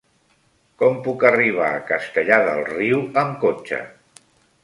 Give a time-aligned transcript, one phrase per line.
[0.83, 3.83] Com puc arribar a Castellar del Riu amb cotxe?